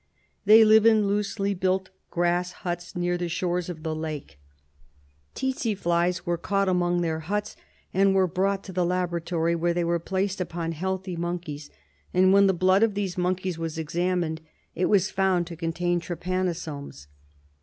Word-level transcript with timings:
They 0.45 0.63
live 0.65 0.87
in 0.87 1.05
loosely 1.05 1.53
built 1.53 1.91
grass 2.09 2.53
huts 2.65 2.95
near 2.95 3.19
the 3.19 3.29
shores 3.29 3.69
of 3.69 3.83
the 3.83 3.93
lake." 3.93 4.39
Tsetse 5.35 5.75
flies 5.75 6.15
SLEEPING 6.15 6.15
SICKNESS 6.15 6.17
33 6.17 6.31
were 6.31 6.37
caught 6.39 6.69
among 6.69 7.01
their 7.01 7.19
huts 7.19 7.55
and 7.93 8.15
were 8.15 8.25
brought 8.25 8.63
to 8.63 8.73
the 8.73 8.83
laboratory, 8.83 9.53
where 9.55 9.75
they 9.75 9.83
were 9.83 9.99
placed 9.99 10.41
upon 10.41 10.71
healthy 10.71 11.15
monkeys, 11.15 11.69
and 12.15 12.33
when 12.33 12.47
the 12.47 12.53
blood 12.55 12.81
of 12.81 12.95
these 12.95 13.15
monkeys 13.15 13.59
was 13.59 13.77
examined 13.77 14.39
later, 14.39 14.51
it 14.73 14.85
was 14.85 15.11
found 15.11 15.45
to 15.45 15.55
contain 15.55 15.99
trypanosomes. 15.99 17.05